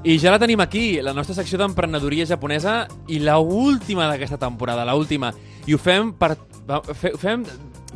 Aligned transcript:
I 0.00 0.14
ja 0.16 0.30
la 0.32 0.38
tenim 0.40 0.60
aquí, 0.64 1.02
la 1.04 1.12
nostra 1.12 1.34
secció 1.36 1.58
d'emprenedoria 1.60 2.24
japonesa 2.24 2.86
i 3.12 3.18
la 3.20 3.34
última 3.36 4.06
d'aquesta 4.08 4.38
temporada, 4.40 4.86
la 4.88 4.94
última. 4.96 5.28
I 5.68 5.76
ho 5.76 5.78
fem, 5.78 6.14
per, 6.16 6.38
ho 6.72 7.18
fem 7.20 7.44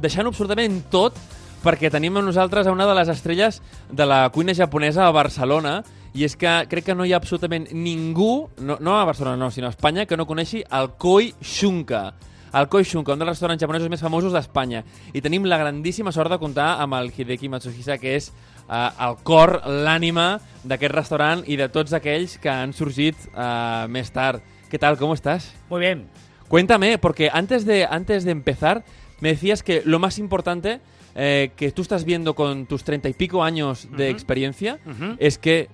deixant 0.05 0.29
absolutament 0.29 0.82
tot 0.93 1.16
perquè 1.64 1.88
tenim 1.88 2.20
amb 2.20 2.29
nosaltres 2.29 2.69
a 2.69 2.75
una 2.77 2.84
de 2.84 2.98
les 2.98 3.09
estrelles 3.09 3.62
de 3.88 4.05
la 4.05 4.29
cuina 4.34 4.52
japonesa 4.52 5.06
a 5.06 5.16
Barcelona 5.16 5.79
i 6.12 6.27
és 6.29 6.37
que 6.37 6.52
crec 6.69 6.91
que 6.91 6.95
no 6.95 7.09
hi 7.09 7.14
ha 7.14 7.23
absolutament 7.23 7.70
ningú, 7.73 8.50
no, 8.61 8.77
no 8.84 8.98
a 8.98 9.09
Barcelona 9.09 9.41
no, 9.41 9.48
sinó 9.50 9.73
a 9.73 9.73
Espanya, 9.73 10.05
que 10.05 10.21
no 10.21 10.29
coneixi 10.29 10.61
el 10.77 10.93
Koi 11.00 11.32
Shunka 11.41 12.11
el 12.55 12.68
Koi 12.68 12.84
Shunka, 12.84 13.16
un 13.16 13.18
dels 13.18 13.33
restaurants 13.33 13.59
japonesos 13.59 13.91
més 13.91 14.02
famosos 14.05 14.30
d'Espanya. 14.30 14.84
I 15.11 15.19
tenim 15.25 15.48
la 15.50 15.59
grandíssima 15.59 16.12
sort 16.14 16.30
de 16.30 16.39
comptar 16.39 16.77
amb 16.84 16.95
el 17.00 17.11
Hideki 17.11 17.50
Matsuhisa, 17.50 17.97
que 17.98 18.14
és 18.14 18.28
eh, 18.30 18.91
el 19.09 19.16
cor, 19.27 19.56
l'ànima 19.66 20.36
d'aquest 20.64 20.95
restaurant 20.95 21.45
i 21.46 21.56
de 21.60 21.68
tots 21.68 21.92
aquells 21.92 22.38
que 22.41 22.50
han 22.50 22.72
sorgit 22.72 23.16
eh, 23.30 23.86
més 23.88 24.10
tard. 24.12 24.42
¿Qué 24.70 24.78
tal? 24.78 24.96
¿Cómo 24.96 25.14
estás? 25.14 25.52
Muy 25.70 25.80
bien. 25.80 26.09
Cuéntame, 26.48 26.98
porque 26.98 27.30
antes 27.32 27.64
de, 27.64 27.84
antes 27.84 28.24
de 28.24 28.32
empezar 28.32 28.84
me 29.20 29.30
decías 29.30 29.62
que 29.62 29.82
lo 29.84 29.98
más 29.98 30.19
importante 30.19 30.80
eh, 31.14 31.52
que 31.56 31.70
tú 31.70 31.82
estás 31.82 32.05
viendo 32.05 32.34
con 32.34 32.66
tus 32.66 32.84
treinta 32.84 33.08
y 33.08 33.14
pico 33.14 33.45
años 33.45 33.88
de 33.96 34.10
experiencia 34.10 34.78
es 35.19 35.38
que 35.38 35.69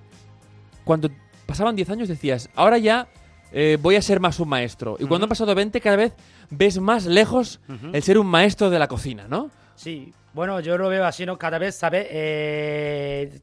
cuando 0.83 1.09
pasaban 1.45 1.75
10 1.75 1.89
años 1.89 2.07
decías, 2.07 2.49
ahora 2.55 2.77
ya 2.77 3.07
eh, 3.51 3.77
voy 3.81 3.95
a 3.95 4.01
ser 4.01 4.19
más 4.19 4.39
un 4.39 4.49
maestro. 4.49 4.97
Y 4.99 5.05
cuando 5.05 5.25
han 5.25 5.29
pasado 5.29 5.53
20 5.53 5.81
cada 5.81 5.97
vez 5.97 6.13
ves 6.49 6.79
más 6.79 7.05
lejos 7.05 7.59
el 7.91 8.03
ser 8.03 8.17
un 8.17 8.27
maestro 8.27 8.69
de 8.69 8.79
la 8.79 8.87
cocina, 8.87 9.25
¿no? 9.27 9.51
Sí, 9.81 10.13
bueno, 10.33 10.59
yo 10.59 10.77
lo 10.77 10.89
veo 10.89 11.03
así, 11.05 11.25
¿no? 11.25 11.37
Cada 11.39 11.57
vez, 11.57 11.73
¿sabes? 11.75 12.05
Eh, 12.11 13.39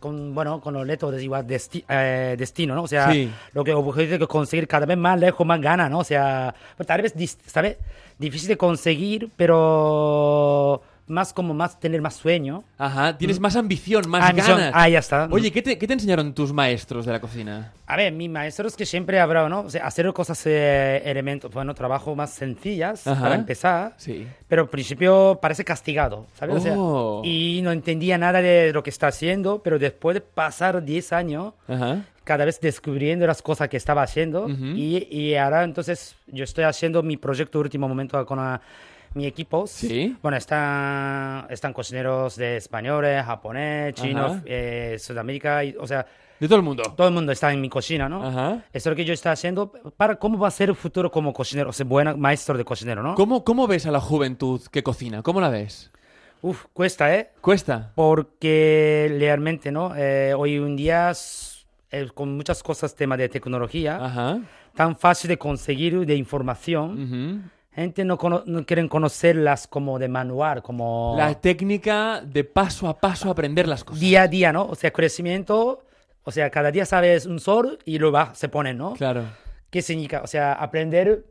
con, 0.00 0.34
bueno, 0.34 0.58
con 0.60 0.72
los 0.72 0.86
letras 0.86 1.12
de 1.12 1.22
igual 1.22 1.46
desti- 1.46 1.84
eh, 1.86 2.34
destino, 2.38 2.74
¿no? 2.74 2.84
O 2.84 2.88
sea, 2.88 3.12
Sí. 3.12 3.30
lo 3.52 3.62
que 3.62 3.74
objetivo 3.74 4.18
que 4.18 4.26
conseguir 4.26 4.66
cada 4.66 4.86
vez 4.86 4.96
más 4.96 5.20
lejos, 5.20 5.46
más 5.46 5.60
gana, 5.60 5.90
¿no? 5.90 5.98
O 5.98 6.04
sea, 6.04 6.54
pues 6.76 6.86
tal 6.86 7.02
vez, 7.02 7.14
¿sabes? 7.46 7.76
Difícil 8.18 8.48
de 8.48 8.56
conseguir, 8.56 9.30
pero 9.36 10.80
más 11.12 11.32
como 11.32 11.54
más 11.54 11.78
tener 11.78 12.00
más 12.00 12.14
sueño. 12.14 12.64
Ajá, 12.78 13.16
tienes 13.16 13.38
más 13.38 13.54
ambición, 13.54 14.08
más 14.08 14.22
Mm. 14.22 14.24
Ah, 14.24 14.32
ganas. 14.48 14.70
Ah, 14.74 14.88
ya 14.88 14.98
está. 14.98 15.28
Oye, 15.30 15.52
¿qué 15.52 15.62
te, 15.62 15.78
qué 15.78 15.86
te 15.86 15.92
enseñaron 15.92 16.32
tus 16.34 16.52
maestros 16.52 17.06
de 17.06 17.12
la 17.12 17.20
cocina? 17.20 17.72
A 17.86 17.96
ver, 17.96 18.12
mi 18.12 18.28
maestro 18.28 18.66
es 18.66 18.74
que 18.74 18.86
siempre 18.86 19.20
habrá, 19.20 19.48
¿no? 19.48 19.60
O 19.60 19.70
sea, 19.70 19.86
hacer 19.86 20.10
cosas, 20.12 20.42
eh, 20.46 21.02
elementos, 21.04 21.52
bueno, 21.52 21.74
trabajo 21.74 22.16
más 22.16 22.30
sencillas 22.30 23.06
Ajá. 23.06 23.20
para 23.22 23.34
empezar. 23.36 23.94
Sí. 23.98 24.26
Pero 24.48 24.62
al 24.62 24.68
principio 24.68 25.38
parece 25.40 25.64
castigado, 25.64 26.26
¿sabes? 26.34 26.56
O 26.56 26.60
sea, 26.60 26.74
Oh. 26.76 27.22
y 27.24 27.60
no 27.62 27.70
entendía 27.70 28.16
nada 28.18 28.40
de 28.42 28.72
lo 28.72 28.82
que 28.82 28.90
está 28.90 29.08
haciendo, 29.08 29.62
pero 29.62 29.78
después 29.78 30.14
de 30.14 30.20
pasar 30.22 30.82
10 30.82 31.12
años, 31.12 31.52
Ajá. 31.68 32.02
cada 32.24 32.44
vez 32.46 32.60
descubriendo 32.60 33.26
las 33.26 33.42
cosas 33.42 33.68
que 33.68 33.76
estaba 33.76 34.02
haciendo, 34.02 34.46
Ujú. 34.46 34.64
y, 34.74 35.06
y 35.10 35.34
ahora 35.36 35.64
entonces 35.64 36.16
yo 36.28 36.44
estoy 36.44 36.64
haciendo 36.64 37.02
mi 37.02 37.16
proyecto 37.18 37.58
último 37.60 37.88
momento 37.88 38.24
con 38.24 38.38
ah, 38.38 38.60
mi 39.14 39.26
equipo. 39.26 39.66
Sí. 39.66 40.16
Bueno, 40.22 40.36
están, 40.36 41.46
están 41.50 41.72
cocineros 41.72 42.36
de 42.36 42.56
españoles, 42.56 43.24
japonés, 43.24 43.94
chinos, 43.94 44.38
eh, 44.44 44.96
Sudamérica, 44.98 45.64
y, 45.64 45.74
o 45.78 45.86
sea, 45.86 46.06
De 46.40 46.46
todo 46.48 46.56
el 46.56 46.62
mundo. 46.62 46.82
todo 46.96 47.08
el 47.08 47.14
mundo 47.14 47.32
está 47.32 47.52
en 47.52 47.60
mi 47.60 47.68
cocina, 47.68 48.08
¿no? 48.08 48.26
Ajá. 48.26 48.54
Esto 48.72 48.90
es 48.90 48.92
lo 48.92 48.96
que 48.96 49.04
yo 49.04 49.12
estoy 49.14 49.32
haciendo 49.32 49.70
para 49.96 50.16
cómo 50.16 50.38
va 50.38 50.48
a 50.48 50.50
ser 50.50 50.68
el 50.70 50.76
futuro 50.76 51.10
como 51.10 51.32
cocinero, 51.32 51.70
o 51.70 51.72
sea, 51.72 51.84
buen 51.86 52.18
maestro 52.18 52.56
de 52.56 52.64
cocinero, 52.64 53.02
¿no? 53.02 53.14
¿Cómo, 53.14 53.44
¿Cómo 53.44 53.66
ves 53.66 53.86
a 53.86 53.90
la 53.90 54.00
juventud 54.00 54.60
que 54.70 54.82
cocina? 54.82 55.22
¿Cómo 55.22 55.40
la 55.40 55.48
ves? 55.50 55.90
Uf, 56.40 56.64
cuesta, 56.72 57.14
¿eh? 57.14 57.30
¿Cuesta? 57.40 57.92
Porque 57.94 59.14
realmente, 59.18 59.70
¿no? 59.70 59.92
Eh, 59.96 60.34
hoy 60.36 60.56
en 60.56 60.74
día, 60.74 61.12
eh, 61.92 62.08
con 62.12 62.36
muchas 62.36 62.62
cosas, 62.64 62.96
tema 62.96 63.16
de 63.16 63.28
tecnología, 63.28 64.04
Ajá. 64.04 64.40
tan 64.74 64.96
fácil 64.96 65.28
de 65.28 65.38
conseguir 65.38 66.04
de 66.04 66.16
información, 66.16 67.00
Ujú. 67.40 67.48
Gente 67.74 68.04
no, 68.04 68.18
cono- 68.18 68.42
no 68.46 68.64
quieren 68.66 68.88
conocerlas 68.88 69.66
como 69.66 69.98
de 69.98 70.08
manual, 70.08 70.62
como 70.62 71.14
La 71.16 71.34
técnica 71.40 72.20
de 72.24 72.44
paso 72.44 72.88
a 72.88 72.98
paso 73.00 73.30
aprender 73.30 73.66
las 73.68 73.82
cosas. 73.84 74.00
día 74.00 74.22
a 74.22 74.28
día, 74.28 74.52
¿no? 74.52 74.64
O 74.66 74.74
sea, 74.74 74.90
crecimiento, 74.92 75.82
o 76.22 76.30
sea, 76.30 76.50
cada 76.50 76.70
día 76.70 76.84
sabes 76.86 77.26
un 77.26 77.40
sol 77.40 77.78
y 77.84 77.98
lo 77.98 78.12
va, 78.12 78.34
se 78.34 78.48
pone, 78.48 78.74
¿no? 78.74 78.92
Claro, 78.94 79.24
¿Qué 79.70 79.80
significa? 79.80 80.20
O 80.22 80.26
sea, 80.26 80.52
aprender 80.52 81.24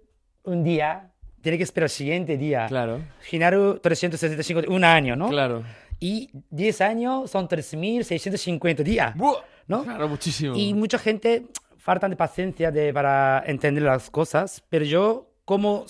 un 0.44 0.64
día, 0.64 1.12
tiene 1.42 1.58
que 1.60 1.64
esperar 1.64 1.86
el 1.86 1.90
siguiente 1.92 2.38
día. 2.38 2.66
claro, 2.68 3.00
Ginar 3.22 3.56
365, 3.82 4.62
un 4.74 4.84
año, 4.84 5.16
¿no? 5.16 5.30
claro. 5.30 5.64
Y 6.04 6.32
10 6.50 6.82
años 6.82 7.30
son 7.30 7.48
3.650 7.48 8.78
días. 8.84 9.16
Buah, 9.16 9.42
¿No? 9.68 9.84
Claro, 9.84 10.08
muchísimo. 10.10 10.56
Y 10.56 10.74
mucha 10.74 10.98
gente 10.98 11.46
falta 11.78 12.10
de 12.10 12.16
paciencia 12.16 12.72
de, 12.72 12.92
para 12.94 13.44
entender 13.46 13.84
las 13.84 14.10
cosas, 14.10 14.64
pero 14.70 14.84
yo, 14.86 15.30
como 15.46 15.86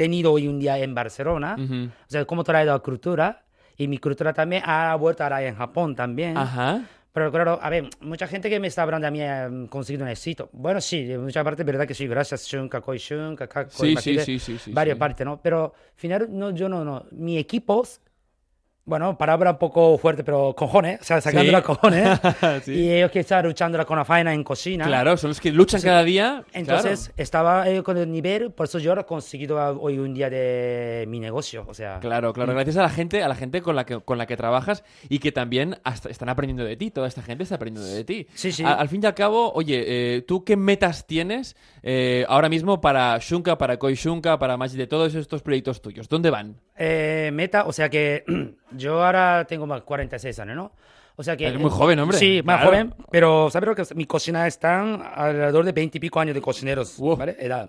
tenido 0.00 0.32
hoy 0.32 0.48
un 0.48 0.58
día 0.58 0.78
en 0.78 0.94
Barcelona, 0.94 1.56
o 1.58 2.10
sea, 2.10 2.24
como 2.24 2.40
he 2.40 2.44
traído 2.46 2.72
la 2.72 2.78
cultura, 2.78 3.42
y 3.76 3.86
mi 3.86 3.98
cultura 3.98 4.32
también 4.32 4.62
ha 4.64 4.94
vuelto 4.96 5.22
ahora 5.24 5.42
en 5.46 5.54
Japón 5.54 5.94
también. 5.94 6.38
Ajá. 6.38 6.80
Pero 7.12 7.30
claro, 7.30 7.58
a 7.60 7.68
ver, 7.68 7.90
mucha 8.00 8.26
gente 8.26 8.48
que 8.48 8.58
me 8.58 8.68
está 8.68 8.82
hablando 8.84 9.06
a 9.06 9.10
mí 9.10 9.20
ha 9.20 9.50
conseguido 9.68 10.04
un 10.04 10.10
éxito. 10.10 10.48
Bueno, 10.52 10.80
sí, 10.80 11.04
de 11.04 11.18
mucha 11.18 11.44
parte, 11.44 11.64
verdad 11.64 11.86
que 11.86 11.92
sí, 11.92 12.06
gracias 12.06 12.46
Shunka, 12.46 12.80
Koi 12.80 12.96
Shunka, 12.96 13.46
Ka- 13.46 13.66
Koi 13.66 13.94
Sí, 13.96 14.16
sí, 14.24 14.38
sí, 14.38 14.56
sí, 14.58 14.72
Varias 14.72 14.96
partes, 14.96 15.26
¿no? 15.26 15.38
Pero 15.42 15.74
al 15.74 16.00
final, 16.00 16.28
no, 16.30 16.50
yo 16.52 16.66
no, 16.70 16.82
no. 16.82 17.04
Mi 17.10 17.36
equipo, 17.36 17.86
bueno, 18.90 19.16
palabra 19.16 19.52
un 19.52 19.58
poco 19.58 19.96
fuerte, 19.96 20.22
pero 20.24 20.52
cojones, 20.54 21.00
o 21.00 21.04
sea, 21.04 21.20
sacando 21.22 21.56
Sí. 21.56 21.62
cojones. 21.62 22.20
Sí. 22.64 22.72
Y 22.74 22.90
ellos 22.92 23.10
que 23.10 23.20
están 23.20 23.46
luchando 23.46 23.84
con 23.86 23.96
la 23.96 24.04
faena 24.04 24.34
en 24.34 24.44
cocina. 24.44 24.84
Claro, 24.84 25.16
son 25.16 25.28
los 25.30 25.40
que 25.40 25.50
luchan 25.52 25.80
cada 25.80 26.02
día. 26.04 26.44
Entonces, 26.52 27.12
estaba 27.16 27.68
eh, 27.70 27.82
con 27.82 27.96
el 27.96 28.10
nivel, 28.12 28.50
por 28.52 28.66
eso 28.66 28.78
yo 28.78 28.94
lo 28.94 29.00
he 29.00 29.04
conseguido 29.06 29.56
hoy 29.80 29.98
un 29.98 30.12
día 30.12 30.28
de 30.28 31.06
mi 31.08 31.20
negocio, 31.20 31.64
o 31.66 31.72
sea... 31.72 32.00
Claro, 32.00 32.32
claro, 32.34 32.52
gracias 32.52 32.76
a 32.76 32.82
la 32.82 32.90
gente, 32.90 33.22
a 33.22 33.28
la 33.28 33.34
gente 33.36 33.62
con 33.62 33.76
la 33.76 33.86
que 33.86 34.00
con 34.00 34.18
la 34.18 34.26
que 34.26 34.36
trabajas 34.36 34.84
y 35.08 35.20
que 35.20 35.32
también 35.32 35.78
hasta 35.84 36.08
están 36.10 36.28
aprendiendo 36.28 36.64
de 36.64 36.76
ti, 36.76 36.90
toda 36.90 37.06
esta 37.08 37.22
gente 37.22 37.44
está 37.44 37.54
aprendiendo 37.54 37.88
de 37.90 38.04
ti. 38.04 38.26
Sí, 38.34 38.50
sí. 38.52 38.64
A- 38.64 38.74
al 38.74 38.88
fin 38.88 39.00
y 39.02 39.06
al 39.06 39.14
cabo, 39.14 39.52
oye, 39.54 39.84
eh, 40.16 40.22
¿tú 40.22 40.44
qué 40.44 40.56
metas 40.56 41.06
tienes 41.06 41.56
eh, 41.82 42.24
ahora 42.28 42.48
mismo 42.48 42.80
para 42.80 43.16
Shunka, 43.20 43.56
para 43.56 43.78
Koi 43.78 43.94
Shunka, 43.94 44.38
para 44.38 44.56
Magic, 44.56 44.76
de 44.78 44.86
todos 44.88 45.14
estos 45.14 45.42
proyectos 45.42 45.80
tuyos? 45.80 46.08
¿Dónde 46.08 46.30
van? 46.30 46.56
Meta, 47.32 47.64
o 47.66 47.72
sea 47.72 47.88
que 47.90 48.24
yo 48.72 49.04
ahora 49.04 49.44
tengo 49.46 49.66
más 49.66 49.82
46 49.82 50.38
años, 50.40 50.56
¿no? 50.56 50.72
O 51.16 51.22
sea 51.22 51.36
que... 51.36 51.46
Eres 51.46 51.60
muy 51.60 51.70
joven, 51.70 51.98
hombre. 51.98 52.16
Sí, 52.16 52.40
más 52.44 52.56
Claro. 52.56 52.70
joven, 52.70 52.94
pero 53.10 53.50
¿sabes 53.50 53.68
lo 53.68 53.74
que? 53.74 53.94
Mi 53.94 54.06
cocina 54.06 54.46
están 54.46 55.02
alrededor 55.14 55.64
de 55.64 55.72
20 55.72 55.98
y 55.98 56.00
pico 56.00 56.18
años 56.20 56.34
de 56.34 56.40
cocineros, 56.40 56.96
Wow. 56.98 57.16
¿vale? 57.16 57.36
Edad. 57.38 57.68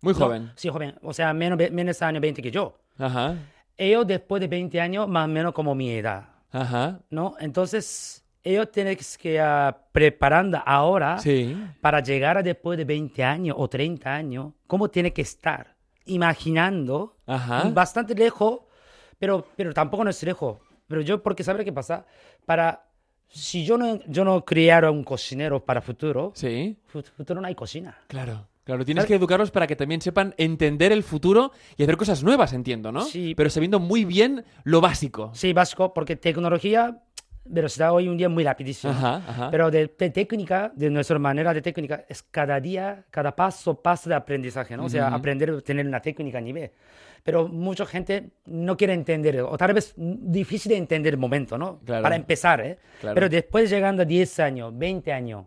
Muy 0.00 0.12
No, 0.12 0.18
joven. 0.20 0.52
sí, 0.54 0.68
joven. 0.68 0.94
O 1.02 1.12
sea, 1.12 1.32
menos, 1.32 1.58
menos 1.72 2.00
años 2.02 2.20
20 2.20 2.40
que 2.42 2.50
yo. 2.50 2.78
Ajá, 2.98 3.34
Ellos 3.76 4.06
después 4.06 4.40
de 4.40 4.46
20 4.46 4.80
años, 4.80 5.08
más 5.08 5.24
o 5.24 5.28
menos 5.28 5.52
como 5.52 5.74
mi 5.74 5.90
edad, 5.90 6.28
ajá. 6.52 7.00
¿no? 7.10 7.34
Entonces, 7.40 8.24
ellos 8.44 8.70
tienen 8.70 8.96
que 9.18 9.40
ah, 9.40 9.76
preparando 9.90 10.60
ahora 10.64 11.18
Sí. 11.18 11.56
para 11.80 11.98
llegar 12.00 12.38
a 12.38 12.42
después 12.42 12.78
de 12.78 12.84
20 12.84 13.24
años 13.24 13.56
o 13.58 13.66
30 13.68 14.14
años, 14.14 14.52
cómo 14.68 14.88
tiene 14.88 15.12
que 15.12 15.22
estar, 15.22 15.74
imaginando, 16.04 17.16
Ajá. 17.26 17.64
bastante 17.72 18.14
lejos, 18.14 18.60
pero, 19.18 19.46
pero 19.56 19.72
tampoco 19.72 20.04
no 20.04 20.10
es 20.10 20.22
lejos. 20.22 20.58
Pero 20.86 21.00
yo, 21.00 21.22
porque 21.22 21.42
¿sabes 21.44 21.64
qué 21.64 21.72
pasa? 21.72 22.04
Para, 22.44 22.86
si 23.28 23.64
yo 23.64 23.76
no, 23.78 24.00
yo 24.06 24.24
no 24.24 24.44
criara 24.44 24.90
un 24.90 25.02
cocinero 25.04 25.64
para 25.64 25.80
futuro, 25.80 26.32
Sí. 26.34 26.76
fu- 26.86 27.02
futuro 27.02 27.40
no 27.40 27.46
hay 27.46 27.54
cocina. 27.54 27.98
Claro. 28.08 28.46
Claro, 28.64 28.82
tienes 28.84 29.04
que 29.04 29.14
educarlos 29.14 29.50
para 29.50 29.66
que 29.66 29.76
también 29.76 30.00
sepan 30.00 30.34
entender 30.38 30.90
el 30.90 31.02
futuro 31.02 31.52
y 31.76 31.82
hacer 31.82 31.98
cosas 31.98 32.22
nuevas, 32.24 32.54
entiendo, 32.54 32.92
¿no? 32.92 33.02
Sí. 33.02 33.34
Pero 33.34 33.50
sabiendo 33.50 33.78
muy 33.78 34.06
bien 34.06 34.44
lo 34.62 34.80
básico. 34.80 35.30
Sí, 35.34 35.52
básico, 35.52 35.92
porque 35.92 36.16
tecnología, 36.16 37.02
velocidad 37.44 37.92
hoy 37.92 38.06
en 38.06 38.16
día 38.16 38.28
muy 38.28 38.44
rapidísima. 38.44 38.92
Ajá, 38.92 39.16
ajá. 39.28 39.50
Pero 39.50 39.70
de, 39.70 39.92
de 39.98 40.10
técnica, 40.10 40.72
de 40.74 40.90
nuestra 40.90 41.18
manera 41.18 41.52
de 41.52 41.62
técnica, 41.62 42.04
es 42.08 42.22
cada 42.22 42.58
día, 42.60 43.04
cada 43.10 43.34
paso, 43.34 43.80
paso 43.80 44.08
de 44.08 44.16
aprendizaje, 44.16 44.76
¿no? 44.76 44.84
O 44.86 44.88
sea, 44.88 45.06
Ujú. 45.08 45.16
aprender, 45.16 45.62
tener 45.62 45.86
una 45.86 46.00
técnica 46.00 46.38
a 46.38 46.40
nivel. 46.40 46.70
Pero 47.22 47.48
mucha 47.48 47.86
gente 47.86 48.30
no 48.46 48.76
quiere 48.76 48.92
entender, 48.92 49.40
o 49.40 49.56
tal 49.56 49.72
vez 49.72 49.94
difícil 49.96 50.70
de 50.70 50.76
entender 50.76 51.14
el 51.14 51.18
momento, 51.18 51.56
¿no? 51.56 51.80
Claro. 51.84 52.02
Para 52.02 52.16
empezar, 52.16 52.60
¿eh? 52.60 52.78
Claro. 53.00 53.14
Pero 53.14 53.28
después 53.28 53.70
llegando 53.70 54.02
a 54.02 54.04
10 54.04 54.40
años, 54.40 54.76
20 54.76 55.10
años, 55.12 55.46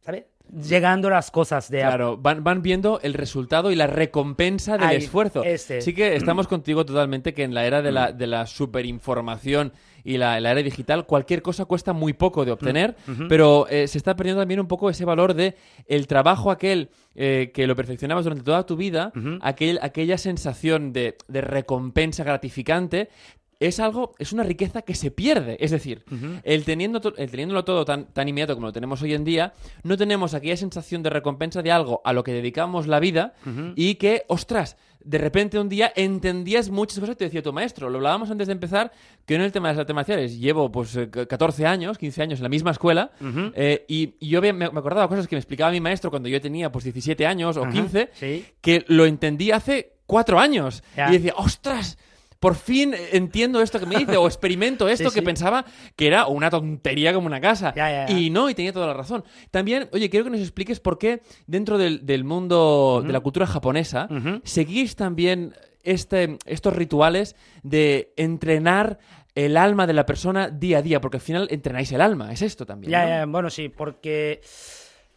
¿sabes? 0.00 0.24
Llegando 0.50 1.10
las 1.10 1.30
cosas 1.30 1.70
de... 1.70 1.80
Claro, 1.80 2.16
van, 2.16 2.42
van 2.42 2.62
viendo 2.62 3.00
el 3.02 3.14
resultado 3.14 3.70
y 3.70 3.76
la 3.76 3.86
recompensa 3.86 4.78
del 4.78 4.88
Ahí, 4.88 4.96
esfuerzo. 4.96 5.44
este. 5.44 5.82
Sí 5.82 5.94
que 5.94 6.16
estamos 6.16 6.48
contigo 6.48 6.86
totalmente 6.86 7.34
que 7.34 7.42
en 7.44 7.54
la 7.54 7.66
era 7.66 7.82
de 7.82 7.92
la, 7.92 8.12
de 8.12 8.26
la 8.26 8.46
superinformación 8.46 9.72
y 10.04 10.16
la, 10.16 10.40
la 10.40 10.52
era 10.52 10.62
digital, 10.62 11.04
cualquier 11.04 11.42
cosa 11.42 11.66
cuesta 11.66 11.92
muy 11.92 12.14
poco 12.14 12.44
de 12.44 12.52
obtener, 12.52 12.96
pero 13.28 13.66
eh, 13.68 13.86
se 13.88 13.98
está 13.98 14.16
perdiendo 14.16 14.40
también 14.40 14.60
un 14.60 14.66
poco 14.68 14.88
ese 14.88 15.04
valor 15.04 15.34
de 15.34 15.54
el 15.86 16.06
trabajo 16.06 16.50
aquel 16.50 16.88
eh, 17.14 17.50
que 17.52 17.66
lo 17.66 17.76
perfeccionabas 17.76 18.24
durante 18.24 18.44
toda 18.44 18.64
tu 18.64 18.76
vida, 18.76 19.12
aquel, 19.42 19.78
aquella 19.82 20.16
sensación 20.16 20.92
de, 20.94 21.16
de 21.26 21.40
recompensa 21.42 22.24
gratificante, 22.24 23.10
es 23.60 23.80
algo, 23.80 24.14
es 24.18 24.32
una 24.32 24.44
riqueza 24.44 24.82
que 24.82 24.94
se 24.94 25.10
pierde. 25.10 25.56
Es 25.60 25.70
decir, 25.72 26.04
el, 26.44 26.64
teniendo 26.64 27.00
to- 27.00 27.16
el 27.16 27.30
teniéndolo 27.30 27.64
todo 27.64 27.84
tan, 27.84 28.06
tan 28.12 28.28
inmediato 28.28 28.54
como 28.54 28.68
lo 28.68 28.72
tenemos 28.72 29.02
hoy 29.02 29.14
en 29.14 29.24
día, 29.24 29.52
no 29.82 29.96
tenemos 29.96 30.34
aquella 30.34 30.56
sensación 30.56 31.02
de 31.02 31.10
recompensa 31.10 31.60
de 31.62 31.72
algo 31.72 32.00
a 32.04 32.12
lo 32.12 32.22
que 32.22 32.32
dedicamos 32.32 32.86
la 32.86 33.00
vida 33.00 33.34
y 33.74 33.96
que, 33.96 34.22
ostras, 34.28 34.76
de 35.00 35.16
repente 35.18 35.58
un 35.58 35.68
día 35.68 35.92
entendías 35.96 36.70
muchas 36.70 36.98
cosas 36.98 37.14
que 37.14 37.18
te 37.20 37.24
decía 37.26 37.42
tu 37.42 37.52
maestro. 37.52 37.88
Lo 37.88 37.98
hablábamos 37.98 38.30
antes 38.30 38.46
de 38.46 38.52
empezar, 38.52 38.92
que 39.26 39.34
en 39.36 39.40
el 39.40 39.52
tema 39.52 39.68
de 39.68 39.74
las 39.74 39.80
artes 39.80 39.94
marciales 39.94 40.38
llevo 40.38 40.70
pues 40.70 40.94
eh, 40.96 41.08
14 41.08 41.66
años, 41.66 41.98
15 41.98 42.22
años 42.22 42.38
en 42.40 42.42
la 42.44 42.48
misma 42.48 42.72
escuela 42.72 43.10
eh, 43.54 43.84
y, 43.88 44.14
y 44.20 44.28
yo 44.28 44.40
me, 44.42 44.52
me 44.52 44.66
acordaba 44.66 45.08
cosas 45.08 45.26
que 45.26 45.34
me 45.36 45.40
explicaba 45.40 45.70
mi 45.72 45.80
maestro 45.80 46.10
cuando 46.10 46.28
yo 46.28 46.40
tenía 46.40 46.70
pues 46.70 46.84
17 46.84 47.26
años 47.26 47.56
o 47.56 47.62
Ajá, 47.62 47.72
15 47.72 48.10
sí. 48.12 48.44
que 48.60 48.84
lo 48.88 49.06
entendí 49.06 49.50
hace 49.50 49.94
cuatro 50.06 50.38
años. 50.38 50.82
Y 51.10 51.12
decía, 51.12 51.34
ostras, 51.36 51.96
por 52.40 52.54
fin 52.54 52.94
entiendo 53.12 53.60
esto 53.60 53.80
que 53.80 53.86
me 53.86 53.96
dice, 53.96 54.16
o 54.16 54.26
experimento 54.28 54.88
esto 54.88 55.08
Sí, 55.10 55.14
que 55.14 55.20
sí. 55.20 55.26
pensaba 55.26 55.64
que 55.96 56.06
era 56.06 56.26
una 56.26 56.50
tontería 56.50 57.12
como 57.12 57.26
una 57.26 57.40
casa. 57.40 57.72
Ya, 57.74 57.90
ya, 57.90 58.06
ya. 58.08 58.16
Y 58.18 58.30
no, 58.30 58.48
y 58.48 58.54
tenía 58.54 58.72
toda 58.72 58.86
la 58.86 58.94
razón. 58.94 59.24
También, 59.50 59.88
oye, 59.92 60.08
quiero 60.10 60.24
que 60.24 60.30
nos 60.30 60.40
expliques 60.40 60.78
por 60.80 60.98
qué 60.98 61.22
dentro 61.46 61.78
del, 61.78 62.06
del 62.06 62.24
mundo 62.24 63.02
de 63.06 63.12
la 63.12 63.20
cultura 63.20 63.46
japonesa 63.46 64.08
seguís 64.44 64.94
también 64.96 65.54
este, 65.82 66.38
estos 66.46 66.74
rituales 66.76 67.34
de 67.62 68.12
entrenar 68.16 68.98
el 69.34 69.56
alma 69.56 69.86
de 69.86 69.92
la 69.92 70.04
persona 70.04 70.48
día 70.48 70.78
a 70.78 70.82
día, 70.82 71.00
porque 71.00 71.18
al 71.18 71.20
final 71.22 71.46
entrenáis 71.50 71.92
el 71.92 72.00
alma, 72.00 72.32
es 72.32 72.42
esto 72.42 72.66
también. 72.66 72.90
Ya, 72.90 73.02
¿no? 73.04 73.08
ya, 73.08 73.26
bueno, 73.26 73.50
sí, 73.50 73.68
porque, 73.68 74.40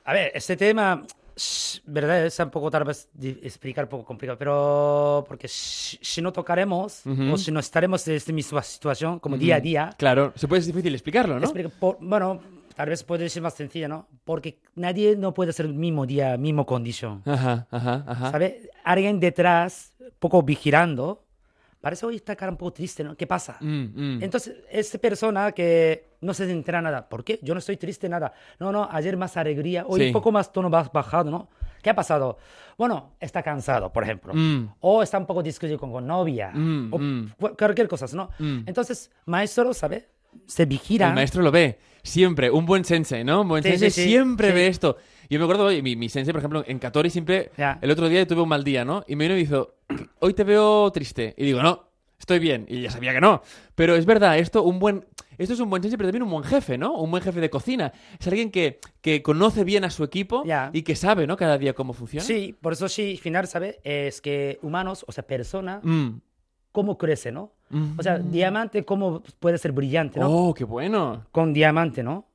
a 0.06 0.14
ver, 0.14 0.32
este 0.36 0.56
tema, 0.58 1.04
¿verdad? 1.86 2.26
Es 2.26 2.40
un 2.40 2.50
poco 2.50 2.70
tal 2.70 2.84
vez 2.84 3.10
explicar 3.22 3.86
un 3.86 3.90
poco 3.90 4.06
complicado, 4.06 4.38
pero 4.38 5.24
porque 5.28 5.48
si, 5.48 6.22
no 6.22 6.32
tocaremos 6.32 7.06
Ujú. 7.06 7.34
o 7.34 7.38
si 7.38 7.52
no 7.52 7.60
estaremos 7.60 8.08
en 8.08 8.16
esta 8.16 8.32
misma 8.34 8.62
situación 8.62 9.20
como 9.20 9.38
día 9.38 9.56
a 9.56 9.60
día, 9.60 9.90
Claro, 9.98 10.34
se 10.36 10.48
puede 10.48 10.60
es 10.62 10.68
difícil 10.68 10.94
explicarlo, 10.94 11.40
¿no? 11.40 11.46
explica- 11.46 11.70
por- 11.70 11.98
bueno, 12.02 12.40
tal 12.76 12.90
vez 12.90 13.04
puede 13.04 13.30
ser 13.30 13.42
más 13.42 13.54
sencilla, 13.54 13.88
¿no? 13.88 14.08
Porque 14.24 14.60
nadie 14.76 15.16
no 15.16 15.34
puede 15.34 15.54
ser 15.54 15.66
el 15.68 15.74
mismo 15.74 16.06
día, 16.06 16.38
mismo 16.38 16.66
condición, 16.66 17.22
Ajá, 17.26 17.68
ajá, 17.72 18.04
ajá. 18.08 18.32
¿sabes? 18.32 18.70
Alguien 18.84 19.20
detrás, 19.20 19.94
poco 20.20 20.42
vigilando, 20.44 21.24
parece 21.82 22.06
hoy 22.06 22.16
esta 22.18 22.36
cara 22.36 22.52
un 22.52 22.58
poco 22.58 22.74
triste, 22.74 23.04
¿no? 23.04 23.16
¿Qué 23.18 23.28
pasa? 23.28 23.58
Mm, 23.60 24.18
mm. 24.18 24.24
Entonces, 24.24 24.56
esta 24.72 24.98
persona 25.00 25.52
que 25.52 26.12
no 26.22 26.34
se 26.34 26.50
entera 26.50 26.82
nada, 26.82 27.10
¿por 27.10 27.24
qué? 27.24 27.40
Yo 27.42 27.54
no 27.54 27.60
estoy 27.60 27.78
triste 27.78 28.08
nada. 28.08 28.32
No, 28.60 28.72
no, 28.72 28.88
ayer 28.92 29.18
más 29.18 29.36
alegría, 29.38 29.84
hoy 29.88 30.00
Sí. 30.02 30.08
un 30.08 30.14
poco 30.14 30.32
más 30.32 30.52
tono 30.54 30.70
más 30.70 30.92
bajado, 30.92 31.30
¿no? 31.32 31.50
¿Qué 31.82 31.90
ha 31.90 31.96
pasado? 31.96 32.38
Bueno, 32.78 33.14
está 33.20 33.42
cansado, 33.42 33.92
por 33.92 34.04
ejemplo. 34.04 34.34
Mm. 34.36 34.76
O 34.82 35.02
está 35.02 35.18
un 35.18 35.26
poco 35.26 35.42
discutido 35.42 35.80
con, 35.80 35.92
con 35.92 36.06
novia. 36.06 36.52
Mm, 36.54 36.94
o 36.94 36.98
mm. 37.00 37.32
cu- 37.40 37.56
cualquier 37.58 37.88
cosa, 37.88 38.06
¿no? 38.16 38.30
Mm. 38.38 38.64
Entonces, 38.68 39.10
maestro, 39.26 39.74
¿sabe? 39.74 40.08
Se 40.46 40.66
vigila. 40.66 41.10
El 41.10 41.16
maestro 41.16 41.42
lo 41.42 41.52
ve. 41.52 41.80
Siempre. 42.04 42.50
Un 42.50 42.66
buen 42.66 42.86
sensei, 42.86 43.24
¿no? 43.24 43.42
Un 43.42 43.48
buen 43.48 43.64
Sí, 43.64 43.70
sensei 43.70 43.92
sí, 43.92 44.04
siempre 44.06 44.52
ve 44.52 44.68
esto. 44.68 44.98
Yo 45.30 45.38
me 45.40 45.46
acuerdo, 45.46 45.70
mi, 45.82 45.96
mi 45.96 46.10
sensei, 46.10 46.32
por 46.34 46.40
ejemplo, 46.40 46.64
en 46.68 46.80
Katori 46.80 47.10
siempre... 47.10 47.52
Ya. 47.58 47.78
El 47.82 47.92
otro 47.92 48.08
día 48.10 48.26
tuve 48.28 48.42
un 48.42 48.50
mal 48.50 48.64
día, 48.64 48.84
¿no? 48.86 49.04
Y 49.08 49.16
me 49.16 49.26
vino 49.26 49.34
y 49.36 49.38
me 49.38 49.44
dijo, 49.44 49.76
hoy 50.20 50.34
te 50.34 50.44
veo 50.44 50.92
triste. 50.92 51.34
Y 51.38 51.46
digo, 51.46 51.62
no, 51.62 51.86
estoy 52.20 52.40
bien. 52.40 52.66
Y 52.70 52.82
ya 52.82 52.92
sabía 52.92 53.14
que 53.14 53.22
no. 53.22 53.42
Pero 53.76 53.96
es 53.96 54.06
verdad, 54.06 54.38
esto, 54.38 54.64
un 54.64 54.80
buen... 54.80 55.06
Esto 55.38 55.56
es 55.56 55.60
un 55.60 55.72
buen 55.72 55.82
sensei, 55.82 55.98
pero 55.98 56.10
también 56.10 56.22
un 56.24 56.30
buen 56.30 56.44
jefe, 56.44 56.78
¿no? 56.78 56.94
Un 56.94 57.10
buen 57.10 57.24
jefe 57.24 57.40
de 57.42 57.50
cocina. 57.50 57.92
Es 58.20 58.28
alguien 58.28 58.52
que, 58.52 58.80
que 59.02 59.24
conoce 59.24 59.64
bien 59.64 59.84
a 59.84 59.90
su 59.90 60.04
equipo 60.04 60.44
y 60.72 60.84
que 60.84 60.96
sabe, 60.96 61.26
¿no? 61.26 61.36
Cada 61.36 61.58
día 61.58 61.74
cómo 61.74 61.94
funciona. 61.94 62.24
Sí, 62.24 62.56
por 62.62 62.74
eso 62.74 62.88
sí, 62.88 63.14
al 63.14 63.18
final, 63.18 63.48
¿sabe? 63.48 63.80
Es 63.84 64.22
que 64.22 64.60
humanos, 64.62 65.04
o 65.08 65.12
sea, 65.12 65.26
persona, 65.26 65.80
Mm. 65.82 66.20
¿cómo 66.72 66.98
crece, 67.00 67.32
no? 67.32 67.54
Mm. 67.70 68.00
O 68.00 68.04
sea, 68.04 68.20
diamante, 68.20 68.86
¿cómo 68.86 69.24
puede 69.40 69.58
ser 69.58 69.72
brillante, 69.72 70.20
no? 70.20 70.30
Oh, 70.30 70.54
qué 70.54 70.64
bueno. 70.64 71.26
Con 71.32 71.54
diamante, 71.54 72.04
¿no? 72.04 72.28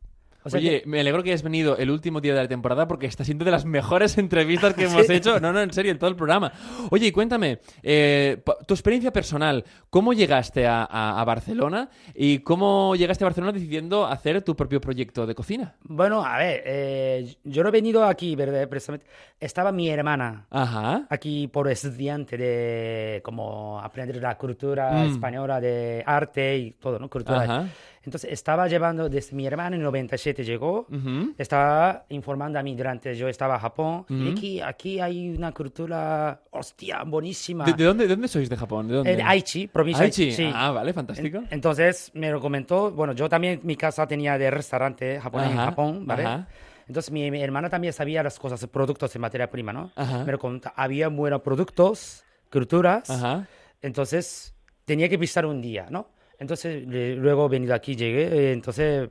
O 0.46 0.50
sea, 0.50 0.58
Oye, 0.60 0.82
que- 0.82 0.88
me 0.88 1.00
alegro 1.00 1.22
que 1.22 1.30
hayas 1.30 1.42
venido 1.42 1.76
el 1.76 1.90
último 1.90 2.20
día 2.20 2.34
de 2.34 2.42
la 2.42 2.48
temporada 2.48 2.86
porque 2.86 3.06
está 3.06 3.24
siendo 3.24 3.44
de 3.44 3.50
las 3.50 3.64
mejores 3.64 4.16
entrevistas 4.18 4.74
que 4.74 4.84
hemos 4.84 5.06
Sí. 5.06 5.12
hecho. 5.14 5.40
No, 5.40 5.52
no, 5.52 5.60
en 5.60 5.72
serio, 5.72 5.90
en 5.92 5.98
todo 5.98 6.08
el 6.08 6.16
programa. 6.16 6.52
Oye, 6.90 7.08
y 7.08 7.12
cuéntame, 7.12 7.58
eh, 7.82 8.42
tu 8.66 8.74
experiencia 8.74 9.12
personal, 9.12 9.64
¿cómo 9.90 10.12
llegaste 10.12 10.66
a, 10.66 10.84
a- 10.84 11.20
a 11.20 11.24
Barcelona 11.24 11.88
y 12.14 12.38
cómo 12.38 12.94
llegaste 12.94 13.24
a 13.24 13.26
Barcelona 13.26 13.52
decidiendo 13.52 14.06
hacer 14.06 14.42
tu 14.42 14.54
propio 14.54 14.80
proyecto 14.80 15.26
de 15.26 15.34
cocina? 15.34 15.74
Bueno, 15.82 16.24
a 16.24 16.38
ver, 16.38 16.62
eh, 16.64 17.36
yo 17.44 17.62
no 17.62 17.68
he 17.68 17.72
venido 17.72 18.04
aquí, 18.04 18.36
¿verdad? 18.36 18.68
Precisamente. 18.68 19.06
Estaba 19.40 19.72
mi 19.72 19.88
hermana 19.90 20.46
Ajá. 20.50 21.06
aquí 21.10 21.48
por 21.48 21.68
estudiante 21.68 22.36
de 22.38 23.20
como 23.22 23.80
aprender 23.80 24.16
la 24.22 24.38
cultura 24.38 24.92
Mm. 24.92 25.10
española 25.12 25.60
de 25.60 26.02
arte 26.06 26.56
y 26.56 26.70
todo, 26.72 26.98
¿no? 26.98 27.10
Cultura. 27.10 27.42
Ajá. 27.42 27.66
Entonces 28.06 28.32
estaba 28.32 28.68
llevando, 28.68 29.08
desde 29.08 29.34
mi 29.34 29.46
hermana 29.46 29.74
en 29.74 29.82
el 29.82 29.84
97 29.84 30.44
llegó, 30.44 30.86
Ujú. 30.88 31.34
estaba 31.36 32.06
informando 32.10 32.56
a 32.58 32.62
mí 32.62 32.74
durante 32.76 33.14
yo 33.16 33.28
estaba 33.28 33.54
en 33.56 33.60
Japón, 33.60 34.06
y 34.08 34.14
Ujú. 34.28 34.30
aquí, 34.30 34.60
aquí 34.60 35.00
hay 35.00 35.30
una 35.30 35.50
cultura, 35.52 36.40
hostia, 36.52 37.02
buenísima. 37.04 37.64
¿De, 37.64 37.72
de 37.74 37.84
dónde, 37.84 38.04
de 38.06 38.10
dónde 38.14 38.28
sois 38.28 38.48
de 38.48 38.56
Japón? 38.56 38.86
¿De 38.86 38.94
dónde? 38.94 39.12
En 39.12 39.22
Aichi, 39.26 39.66
provincia 39.66 40.02
de 40.04 40.06
Aichi. 40.06 40.30
sí. 40.32 40.48
Ah, 40.54 40.70
vale, 40.70 40.92
fantástico. 40.92 41.38
En- 41.38 41.48
Entonces 41.50 42.12
me 42.14 42.30
lo 42.30 42.40
comentó, 42.40 42.92
bueno, 42.92 43.12
yo 43.12 43.28
también 43.28 43.58
mi 43.64 43.74
casa 43.76 44.06
tenía 44.06 44.38
de 44.38 44.50
restaurante 44.52 45.20
japonés 45.20 45.50
en 45.50 45.58
Ajá, 45.58 45.64
Japón, 45.70 46.06
¿vale? 46.06 46.24
ajá. 46.24 46.48
Entonces 46.86 47.10
mi, 47.10 47.28
mi 47.32 47.42
hermana 47.42 47.68
también 47.68 47.92
sabía 47.92 48.22
las 48.22 48.38
cosas, 48.38 48.64
productos 48.68 49.12
de 49.12 49.18
materia 49.18 49.50
prima, 49.50 49.72
¿no? 49.72 49.90
Ajá. 49.96 50.22
Me 50.24 50.30
lo 50.30 50.38
comentó, 50.38 50.70
había 50.76 51.08
buenos 51.08 51.42
productos, 51.42 52.22
culturas, 52.52 53.10
Ajá. 53.10 53.48
entonces 53.82 54.54
tenía 54.84 55.08
que 55.08 55.16
visitar 55.16 55.44
un 55.46 55.60
día, 55.60 55.88
¿no? 55.90 56.14
Entonces 56.38 56.84
luego 56.86 57.48
venido 57.48 57.74
aquí, 57.74 57.96
llegué, 57.96 58.24
eh, 58.26 58.52
entonces, 58.52 59.08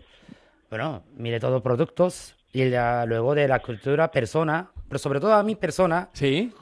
bueno, 0.69 1.03
miré 1.17 1.39
todos 1.39 1.53
los 1.53 1.61
productos 1.61 2.35
y 2.53 2.65
la- 2.65 3.05
luego 3.05 3.35
de 3.35 3.47
la 3.47 3.59
cultura, 3.59 4.11
persona, 4.11 4.69
pero 4.87 4.99
sobre 4.99 5.19
todo 5.19 5.33
a 5.33 5.43
mi 5.43 5.55
persona, 5.55 6.09
¿Sí? 6.13 6.53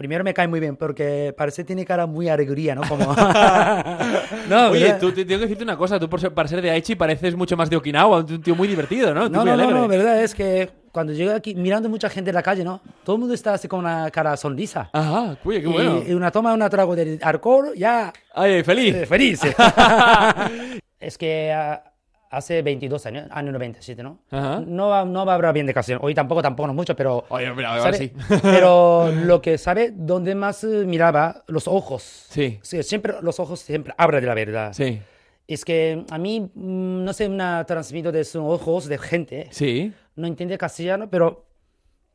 Primero 0.00 0.24
me 0.24 0.32
cae 0.32 0.48
muy 0.48 0.60
bien 0.60 0.76
porque 0.76 1.34
parece 1.36 1.60
que 1.60 1.66
tiene 1.66 1.84
cara 1.84 2.06
muy 2.06 2.26
alegría, 2.30 2.74
¿no? 2.74 2.80
Como... 2.88 3.04
no, 4.48 4.70
Oye, 4.70 4.94
tú, 4.94 5.12
te- 5.12 5.26
tengo 5.26 5.40
que 5.40 5.44
decirte 5.44 5.62
una 5.62 5.76
cosa. 5.76 6.00
Tú, 6.00 6.08
por 6.08 6.18
ser, 6.18 6.32
para 6.32 6.48
ser 6.48 6.62
de 6.62 6.70
Aichi, 6.70 6.94
pareces 6.94 7.36
mucho 7.36 7.54
más 7.54 7.68
de 7.68 7.76
Okinawa. 7.76 8.20
Un 8.20 8.40
tío 8.40 8.54
muy 8.56 8.66
divertido, 8.66 9.12
¿no? 9.12 9.28
No, 9.28 9.44
no, 9.44 9.54
no, 9.54 9.70
no, 9.70 9.86
verdad 9.86 10.22
es 10.22 10.34
que 10.34 10.70
cuando 10.90 11.12
llego 11.12 11.34
aquí 11.34 11.54
mirando 11.54 11.90
mucha 11.90 12.08
gente 12.08 12.30
en 12.30 12.34
la 12.34 12.42
calle, 12.42 12.64
¿no? 12.64 12.80
Todo 13.04 13.16
el 13.16 13.20
mundo 13.20 13.34
está 13.34 13.52
así 13.52 13.68
con 13.68 13.80
una 13.80 14.10
cara 14.10 14.38
sonrisa. 14.38 14.88
Ajá, 14.90 15.36
oye, 15.44 15.60
qué 15.60 15.66
bueno. 15.66 16.02
Y, 16.06 16.12
y 16.12 16.14
una 16.14 16.30
toma, 16.30 16.54
una 16.54 16.70
trago 16.70 16.96
de 16.96 17.18
alcohol, 17.20 17.74
ya 17.76 18.10
Ay, 18.34 18.62
feliz. 18.62 18.94
eh, 18.94 19.04
feliz. 19.04 19.42
es 20.98 21.18
que 21.18 21.52
ah, 21.52 21.89
hace 22.30 22.62
22 22.62 23.04
años, 23.06 23.24
año 23.30 23.50
97, 23.52 24.02
¿no? 24.02 24.20
Ajá. 24.30 24.60
No, 24.64 25.04
no 25.04 25.26
va 25.26 25.32
a 25.32 25.34
hablar 25.34 25.52
bien 25.52 25.66
de 25.66 25.72
ocasión. 25.72 25.98
Hoy 26.02 26.14
tampoco, 26.14 26.40
tampoco 26.42 26.68
no 26.68 26.74
mucho, 26.74 26.94
pero... 26.94 27.24
Oye, 27.28 27.50
hombre, 27.50 27.66
ahora 27.66 27.92
sí. 27.92 28.12
Pero 28.42 29.10
lo 29.12 29.42
que 29.42 29.58
sabe, 29.58 29.92
donde 29.94 30.34
más 30.36 30.62
eh, 30.64 30.84
miraba, 30.86 31.42
los 31.48 31.66
ojos. 31.66 32.02
Sí, 32.28 32.58
Sí, 32.62 32.82
siempre 32.84 33.14
los 33.20 33.40
ojos 33.40 33.58
siempre 33.60 33.92
hablan 33.98 34.20
de 34.20 34.26
la 34.28 34.34
verdad. 34.34 34.72
sí, 34.72 35.00
Es 35.48 35.64
que 35.64 36.04
a 36.10 36.18
mí, 36.18 36.40
mm, 36.54 37.04
no 37.04 37.12
sé, 37.12 37.26
una 37.26 37.64
transmito 37.64 38.12
de 38.12 38.22
sus 38.24 38.42
ojos 38.42 38.86
de 38.86 38.98
gente 38.98 39.48
sí. 39.50 39.92
no 40.14 40.28
entiende 40.28 40.56
castellano, 40.56 41.10
pero 41.10 41.46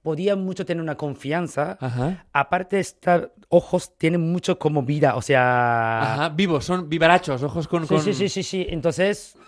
podía 0.01 0.35
mucho 0.37 0.65
tener 0.65 0.81
una 0.81 0.95
confianza. 0.95 1.77
Ajá. 1.81 2.25
Aparte, 2.31 2.79
estos 2.79 3.29
ojos 3.49 3.97
tienen 3.97 4.21
mucho 4.21 4.57
como 4.57 4.81
vida, 4.83 5.15
o 5.15 5.21
sea... 5.21 6.13
Ajá, 6.13 6.29
vivos, 6.29 6.63
son 6.63 6.87
vivarachos, 6.87 7.43
ojos 7.43 7.67
con... 7.67 7.81
Sí, 7.83 7.95
con- 7.95 8.01
sí, 8.03 8.13
sí, 8.13 8.29
sí, 8.29 8.43
sí. 8.43 8.65
Entonces, 8.69 9.17
se- 9.27 9.39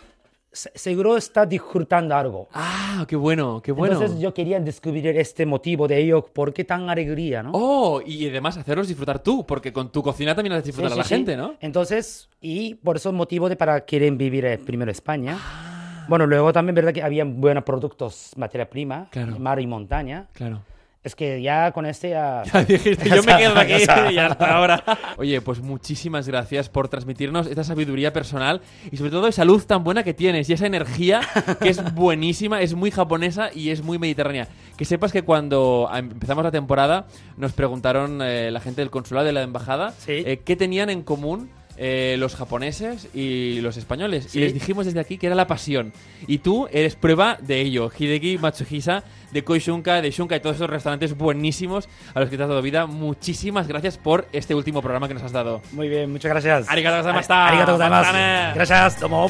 seguro 0.73 1.17
está 1.17 1.45
disfrutando 1.45 2.15
algo. 2.15 2.47
Ah, 2.53 3.05
qué 3.07 3.15
bueno, 3.15 3.61
qué 3.61 3.71
bueno. 3.71 3.93
Entonces 3.95 4.19
yo 4.19 4.33
quería 4.33 4.59
descubrir 4.59 5.07
este 5.07 5.45
motivo 5.45 5.87
de 5.87 5.97
ello, 5.99 6.25
¿por 6.25 6.53
qué 6.53 6.63
tan 6.63 6.89
alegría, 6.89 7.43
no? 7.43 7.51
Oh, 7.53 8.01
y 8.05 8.27
además 8.27 8.57
hacerlos 8.57 8.87
disfrutar 8.87 9.19
tú, 9.19 9.45
porque 9.45 9.71
con 9.71 9.91
tu 9.91 10.01
cocina 10.01 10.33
también 10.35 10.53
haces 10.53 10.65
disfrutar 10.65 10.91
sí, 10.91 10.95
a 10.95 10.97
la 10.97 11.03
sí. 11.03 11.09
gente, 11.15 11.37
¿no? 11.37 11.55
Entonces, 11.61 12.29
y 12.41 12.75
por 12.75 12.95
eso 12.95 13.11
motivo 13.11 13.49
de 13.49 13.55
para 13.55 13.81
quieren 13.81 14.17
vivir 14.17 14.45
eh, 14.45 14.57
primero 14.57 14.91
España. 14.91 15.37
Ah. 15.39 16.05
Bueno, 16.07 16.25
luego 16.25 16.53
también 16.53 16.73
verdad 16.75 16.93
que 16.93 17.03
había 17.03 17.25
buenos 17.25 17.63
productos, 17.63 18.31
materia 18.37 18.69
prima, 18.69 19.07
Claro. 19.11 19.37
mar 19.39 19.59
y 19.59 19.67
montaña. 19.67 20.27
Claro. 20.33 20.61
Es 21.07 21.15
que 21.15 21.41
ya 21.41 21.71
con 21.71 21.85
este 21.85 22.09
ya... 22.09 22.43
Ya 22.53 22.63
dijiste, 22.65 23.09
yo 23.15 23.23
me 23.23 23.37
quedo 23.37 23.57
aquí 23.57 23.73
y 24.13 24.17
hasta 24.17 24.55
ahora. 24.57 24.83
Oye, 25.17 25.39
pues 25.41 25.61
muchísimas 25.61 26.27
gracias 26.27 26.67
por 26.67 26.89
transmitirnos 26.89 27.47
esta 27.47 27.63
sabiduría 27.63 28.11
personal 28.11 28.61
y 28.91 28.97
sobre 28.97 29.11
todo 29.11 29.27
esa 29.27 29.45
luz 29.45 29.65
tan 29.67 29.83
buena 29.85 30.03
que 30.03 30.13
tienes 30.13 30.49
y 30.49 30.53
esa 30.53 30.65
energía 30.67 31.21
que 31.61 31.69
es 31.69 31.93
buenísima, 31.95 32.61
es 32.61 32.73
muy 32.75 32.91
japonesa 32.91 33.49
y 33.53 33.69
es 33.69 33.81
muy 33.81 33.97
mediterránea. 33.97 34.49
Que 34.75 34.83
sepas 34.83 35.13
que 35.13 35.21
cuando 35.21 35.89
empezamos 35.93 36.43
la 36.43 36.51
temporada 36.51 37.07
nos 37.37 37.53
preguntaron 37.53 38.21
eh, 38.21 38.51
la 38.51 38.59
gente 38.59 38.81
del 38.81 38.89
consulado 38.89 39.25
de 39.25 39.31
la 39.33 39.43
embajada 39.43 39.91
Sí. 39.97 40.11
eh, 40.25 40.41
qué 40.43 40.55
tenían 40.57 40.89
en 40.89 41.03
común 41.03 41.49
eh, 41.77 42.15
los 42.17 42.35
japoneses 42.35 43.07
y 43.13 43.61
los 43.61 43.77
españoles. 43.77 44.27
Sí. 44.29 44.39
Y 44.39 44.41
les 44.41 44.53
dijimos 44.53 44.85
desde 44.85 44.99
aquí 44.99 45.17
que 45.17 45.27
era 45.27 45.35
la 45.35 45.47
pasión. 45.47 45.93
Y 46.27 46.39
tú 46.39 46.67
eres 46.71 46.95
prueba 46.95 47.37
de 47.41 47.61
ello. 47.61 47.91
Hideki 47.97 48.37
Matsuhisa, 48.37 49.03
de 49.31 49.43
Koishunka, 49.43 50.01
de 50.01 50.11
Shunka 50.11 50.35
y 50.35 50.39
todos 50.39 50.55
esos 50.55 50.69
restaurantes 50.69 51.15
buenísimos 51.15 51.87
a 52.13 52.19
los 52.19 52.29
que 52.29 52.37
te 52.37 52.43
has 52.43 52.49
dado 52.49 52.61
vida. 52.61 52.87
Muchísimas 52.87 53.67
gracias 53.67 53.97
por 53.97 54.27
este 54.33 54.55
último 54.55 54.81
programa 54.81 55.07
que 55.07 55.13
nos 55.13 55.23
has 55.23 55.31
dado. 55.31 55.61
Muy 55.71 55.87
bien, 55.89 56.11
muchas 56.11 56.31
gracias. 56.31 56.69
Arigato 56.69 56.97
gozaimashita. 56.97 57.47
Arigato 57.47 57.73
gozaimasu. 57.73 58.11
Matane. 58.11 58.53
Gracias, 58.55 58.99
domo. 58.99 59.29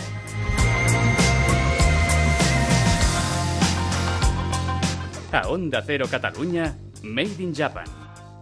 A 5.31 5.49
Onda 5.49 5.83
Cero 5.85 6.07
Catalunya, 6.09 6.77
Made 7.03 7.43
in 7.43 7.53
Japan. 7.53 7.85